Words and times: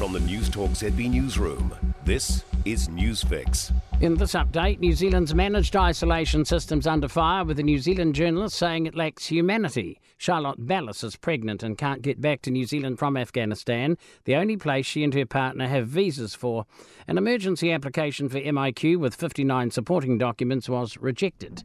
From 0.00 0.14
the 0.14 0.18
Newstalk 0.20 0.70
ZB 0.70 1.10
Newsroom, 1.10 1.74
this 2.06 2.42
is 2.64 2.88
Newsfix. 2.88 3.70
In 4.00 4.14
this 4.14 4.32
update, 4.32 4.78
New 4.78 4.94
Zealand's 4.94 5.34
managed 5.34 5.76
isolation 5.76 6.46
system's 6.46 6.86
under 6.86 7.06
fire 7.06 7.44
with 7.44 7.58
a 7.58 7.62
New 7.62 7.78
Zealand 7.78 8.14
journalist 8.14 8.56
saying 8.56 8.86
it 8.86 8.94
lacks 8.94 9.26
humanity. 9.26 10.00
Charlotte 10.16 10.66
Bellis 10.66 11.04
is 11.04 11.16
pregnant 11.16 11.62
and 11.62 11.76
can't 11.76 12.00
get 12.00 12.18
back 12.18 12.40
to 12.40 12.50
New 12.50 12.64
Zealand 12.64 12.98
from 12.98 13.14
Afghanistan, 13.14 13.98
the 14.24 14.36
only 14.36 14.56
place 14.56 14.86
she 14.86 15.04
and 15.04 15.12
her 15.12 15.26
partner 15.26 15.68
have 15.68 15.88
visas 15.88 16.34
for. 16.34 16.64
An 17.06 17.18
emergency 17.18 17.70
application 17.70 18.30
for 18.30 18.40
MIQ 18.40 18.96
with 18.96 19.14
59 19.14 19.70
supporting 19.70 20.16
documents 20.16 20.66
was 20.66 20.96
rejected. 20.96 21.62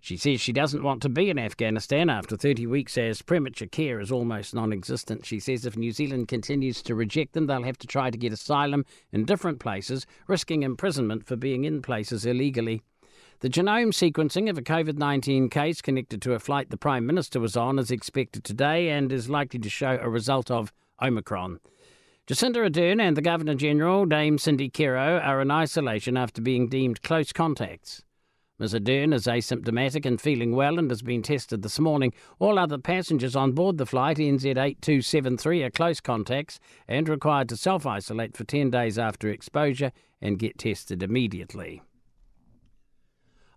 She 0.00 0.16
says 0.16 0.40
she 0.40 0.52
doesn't 0.52 0.82
want 0.82 1.02
to 1.02 1.08
be 1.08 1.28
in 1.28 1.38
Afghanistan 1.38 2.08
after 2.08 2.36
30 2.36 2.66
weeks 2.66 2.96
as 2.96 3.22
premature 3.22 3.68
care 3.68 4.00
is 4.00 4.12
almost 4.12 4.54
non 4.54 4.72
existent. 4.72 5.26
She 5.26 5.40
says 5.40 5.66
if 5.66 5.76
New 5.76 5.92
Zealand 5.92 6.28
continues 6.28 6.82
to 6.82 6.94
reject 6.94 7.32
them, 7.32 7.46
they'll 7.46 7.64
have 7.64 7.78
to 7.78 7.86
try 7.86 8.10
to 8.10 8.18
get 8.18 8.32
asylum 8.32 8.84
in 9.12 9.24
different 9.24 9.58
places, 9.58 10.06
risking 10.26 10.62
imprisonment 10.62 11.26
for 11.26 11.36
being 11.36 11.64
in 11.64 11.82
places 11.82 12.24
illegally. 12.24 12.82
The 13.40 13.48
genome 13.48 13.92
sequencing 13.92 14.50
of 14.50 14.58
a 14.58 14.62
COVID 14.62 14.98
19 14.98 15.48
case 15.50 15.80
connected 15.80 16.20
to 16.22 16.34
a 16.34 16.38
flight 16.38 16.70
the 16.70 16.76
Prime 16.76 17.06
Minister 17.06 17.38
was 17.38 17.56
on 17.56 17.78
is 17.78 17.90
expected 17.90 18.44
today 18.44 18.90
and 18.90 19.12
is 19.12 19.28
likely 19.28 19.60
to 19.60 19.70
show 19.70 19.98
a 20.00 20.08
result 20.08 20.50
of 20.50 20.72
Omicron. 21.00 21.60
Jacinda 22.26 22.68
Ardern 22.68 23.00
and 23.00 23.16
the 23.16 23.22
Governor 23.22 23.54
General, 23.54 24.04
Dame 24.04 24.38
Cindy 24.38 24.68
Kiro, 24.68 25.24
are 25.24 25.40
in 25.40 25.50
isolation 25.50 26.16
after 26.16 26.42
being 26.42 26.68
deemed 26.68 27.02
close 27.02 27.32
contacts. 27.32 28.02
Ms 28.60 28.74
Ardern 28.74 29.14
is 29.14 29.26
asymptomatic 29.26 30.04
and 30.04 30.20
feeling 30.20 30.50
well 30.50 30.80
and 30.80 30.90
has 30.90 31.00
been 31.00 31.22
tested 31.22 31.62
this 31.62 31.78
morning. 31.78 32.12
All 32.40 32.58
other 32.58 32.76
passengers 32.76 33.36
on 33.36 33.52
board 33.52 33.78
the 33.78 33.86
flight 33.86 34.16
NZ8273 34.16 35.64
are 35.64 35.70
close 35.70 36.00
contacts 36.00 36.58
and 36.88 37.08
required 37.08 37.48
to 37.50 37.56
self 37.56 37.86
isolate 37.86 38.36
for 38.36 38.42
10 38.42 38.70
days 38.70 38.98
after 38.98 39.28
exposure 39.28 39.92
and 40.20 40.40
get 40.40 40.58
tested 40.58 41.04
immediately. 41.04 41.82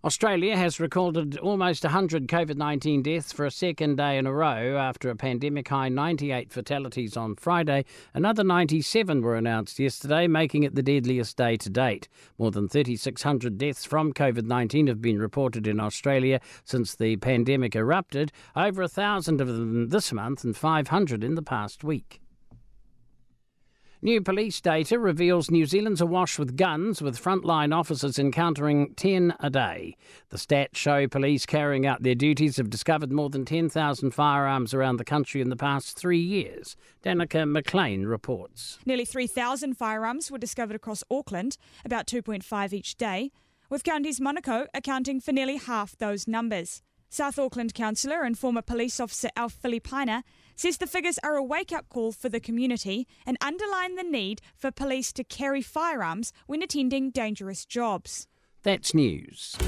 Australia 0.04 0.56
has 0.56 0.80
recorded 0.80 1.38
almost 1.38 1.84
100 1.84 2.26
COVID 2.26 2.56
19 2.56 3.02
deaths 3.02 3.32
for 3.32 3.46
a 3.46 3.52
second 3.52 3.98
day 3.98 4.18
in 4.18 4.26
a 4.26 4.32
row 4.32 4.76
after 4.76 5.08
a 5.08 5.14
pandemic 5.14 5.68
high 5.68 5.88
98 5.88 6.50
fatalities 6.50 7.16
on 7.16 7.36
Friday. 7.36 7.84
Another 8.12 8.42
97 8.42 9.22
were 9.22 9.36
announced 9.36 9.78
yesterday, 9.78 10.26
making 10.26 10.64
it 10.64 10.74
the 10.74 10.82
deadliest 10.82 11.36
day 11.36 11.56
to 11.56 11.70
date. 11.70 12.08
More 12.36 12.50
than 12.50 12.68
3,600 12.68 13.56
deaths 13.56 13.84
from 13.84 14.12
COVID 14.12 14.42
19 14.42 14.88
have 14.88 15.00
been 15.00 15.20
reported 15.20 15.68
in 15.68 15.78
Australia 15.78 16.40
since 16.64 16.96
the 16.96 17.14
pandemic 17.18 17.76
erupted, 17.76 18.32
over 18.56 18.82
a 18.82 18.88
thousand 18.88 19.40
of 19.40 19.46
them 19.46 19.90
this 19.90 20.12
month 20.12 20.42
and 20.42 20.56
500 20.56 21.22
in 21.22 21.36
the 21.36 21.42
past 21.42 21.84
week. 21.84 22.20
New 24.04 24.20
police 24.20 24.60
data 24.60 24.98
reveals 24.98 25.48
New 25.48 25.64
Zealand's 25.64 26.00
awash 26.00 26.36
with 26.36 26.56
guns, 26.56 27.00
with 27.00 27.22
frontline 27.22 27.72
officers 27.72 28.18
encountering 28.18 28.92
10 28.96 29.32
a 29.38 29.48
day. 29.48 29.96
The 30.30 30.38
stats 30.38 30.74
show 30.74 31.06
police 31.06 31.46
carrying 31.46 31.86
out 31.86 32.02
their 32.02 32.16
duties 32.16 32.56
have 32.56 32.68
discovered 32.68 33.12
more 33.12 33.30
than 33.30 33.44
10,000 33.44 34.10
firearms 34.10 34.74
around 34.74 34.96
the 34.96 35.04
country 35.04 35.40
in 35.40 35.50
the 35.50 35.56
past 35.56 35.96
three 35.96 36.18
years. 36.18 36.74
Danica 37.04 37.48
McLean 37.48 38.04
reports. 38.04 38.80
Nearly 38.84 39.04
3,000 39.04 39.74
firearms 39.74 40.32
were 40.32 40.38
discovered 40.38 40.74
across 40.74 41.04
Auckland, 41.08 41.56
about 41.84 42.08
2.5 42.08 42.72
each 42.72 42.96
day, 42.96 43.30
with 43.70 43.84
counties 43.84 44.18
Manukau 44.18 44.66
accounting 44.74 45.20
for 45.20 45.30
nearly 45.30 45.58
half 45.58 45.96
those 45.96 46.26
numbers. 46.26 46.82
South 47.12 47.38
Auckland 47.38 47.74
councillor 47.74 48.22
and 48.22 48.38
former 48.38 48.62
police 48.62 48.98
officer 48.98 49.28
Alf 49.36 49.54
Filipaina 49.62 50.22
says 50.56 50.78
the 50.78 50.86
figures 50.86 51.18
are 51.22 51.34
a 51.36 51.42
wake 51.42 51.70
up 51.70 51.86
call 51.90 52.10
for 52.10 52.30
the 52.30 52.40
community 52.40 53.06
and 53.26 53.36
underline 53.42 53.96
the 53.96 54.02
need 54.02 54.40
for 54.56 54.70
police 54.70 55.12
to 55.12 55.22
carry 55.22 55.60
firearms 55.60 56.32
when 56.46 56.62
attending 56.62 57.10
dangerous 57.10 57.66
jobs. 57.66 58.28
That's 58.62 58.94
news. 58.94 59.58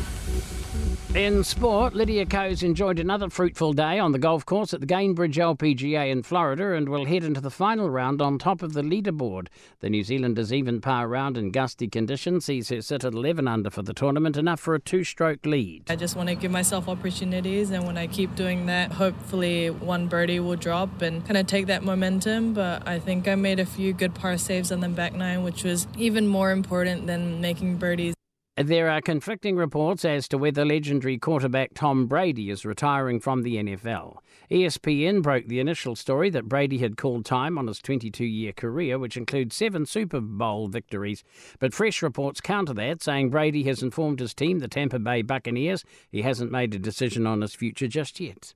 In 1.15 1.45
sport, 1.45 1.95
Lydia 1.95 2.27
Ko's 2.27 2.65
enjoyed 2.65 2.99
another 2.99 3.31
fruitful 3.31 3.73
day 3.73 4.01
on 4.01 4.11
the 4.11 4.19
golf 4.19 4.45
course 4.45 4.75
at 4.75 4.81
the 4.81 4.87
Gainbridge 4.87 5.37
LPGA 5.37 6.11
in 6.11 6.25
Florida 6.25 6.73
and 6.73 6.89
will 6.89 7.05
head 7.05 7.23
into 7.23 7.41
the 7.41 7.53
final 7.53 7.89
round 7.89 8.21
on 8.21 8.37
top 8.37 8.63
of 8.63 8.73
the 8.73 8.83
leaderboard. 8.83 9.47
The 9.79 9.91
New 9.91 10.03
Zealanders' 10.03 10.53
even 10.53 10.81
par 10.81 11.07
round 11.07 11.39
in 11.39 11.53
gusty 11.53 11.87
conditions 11.87 12.47
sees 12.47 12.69
her 12.71 12.83
sit 12.83 13.05
at 13.05 13.15
11 13.15 13.47
under 13.47 13.71
for 13.71 13.83
the 13.83 13.95
tournament, 13.95 14.37
enough 14.37 14.59
for 14.59 14.75
a 14.75 14.81
two 14.81 15.05
stroke 15.05 15.47
lead. 15.47 15.85
I 15.89 15.95
just 15.95 16.17
want 16.17 16.31
to 16.31 16.35
give 16.35 16.51
myself 16.51 16.89
opportunities, 16.89 17.71
and 17.71 17.87
when 17.87 17.97
I 17.97 18.09
keep 18.09 18.35
doing 18.35 18.67
that, 18.67 18.91
hopefully 18.91 19.71
one 19.71 20.09
birdie 20.09 20.41
will 20.41 20.57
drop 20.57 21.01
and 21.01 21.25
kind 21.25 21.37
of 21.37 21.47
take 21.47 21.67
that 21.67 21.85
momentum. 21.85 22.55
But 22.55 22.89
I 22.89 22.99
think 22.99 23.29
I 23.29 23.37
made 23.37 23.61
a 23.61 23.67
few 23.67 23.93
good 23.93 24.17
par 24.17 24.37
saves 24.37 24.73
on 24.73 24.81
the 24.81 24.89
back 24.89 25.15
nine, 25.15 25.45
which 25.45 25.63
was 25.63 25.87
even 25.97 26.27
more 26.27 26.51
important 26.51 27.07
than 27.07 27.41
making 27.41 27.77
birdies. 27.77 28.15
There 28.57 28.89
are 28.89 29.01
conflicting 29.01 29.57
reports 29.57 30.05
as 30.05 30.29
to 30.29 30.39
whether 30.39 30.65
legendary 30.65 31.19
quarterback 31.19 31.75
Tom 31.75 32.07
Brady 32.07 32.51
is 32.51 32.65
retiring 32.65 33.19
from 33.19 33.43
the 33.43 33.57
NFL. 33.57 34.19
ESPN 34.49 35.23
broke 35.23 35.47
the 35.47 35.59
initial 35.59 35.97
story 35.97 36.31
that 36.31 36.49
Brady 36.49 36.79
had 36.79 36.97
called 36.97 37.25
time 37.25 37.59
on 37.59 37.67
his 37.67 37.81
22 37.81 38.25
year 38.25 38.53
career, 38.53 38.97
which 38.97 39.17
includes 39.17 39.57
seven 39.57 39.87
Super 39.87 40.21
Bowl 40.21 40.69
victories. 40.69 41.25
But 41.59 41.75
fresh 41.75 42.01
reports 42.01 42.41
counter 42.41 42.75
that, 42.75 43.03
saying 43.03 43.31
Brady 43.31 43.65
has 43.65 43.83
informed 43.83 44.21
his 44.21 44.35
team, 44.35 44.61
the 44.61 44.69
Tampa 44.69 45.01
Bay 45.01 45.23
Buccaneers, 45.23 45.85
he 46.13 46.23
hasn't 46.23 46.53
made 46.53 46.77
a 46.77 46.79
decision 46.79 47.27
on 47.27 47.41
his 47.41 47.57
future 47.57 47.89
just 47.89 48.21
yet. 48.21 48.55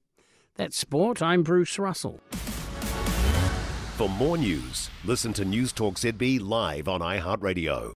That's 0.55 0.79
sport. 0.79 1.21
I'm 1.21 1.43
Bruce 1.43 1.77
Russell. 1.77 2.21
For 3.97 4.09
more 4.09 4.39
news, 4.39 4.91
listen 5.05 5.33
to 5.33 5.45
Newstalk 5.45 5.95
ZB 5.95 6.41
live 6.41 6.87
on 6.87 7.01
iHeartRadio. 7.01 7.95